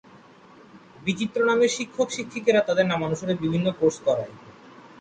[1.01, 4.33] বিচিত্র নামের শিক্ষক-শিক্ষিকারা তাদের নামানুসারে বিভিন্ন কোর্স করায়।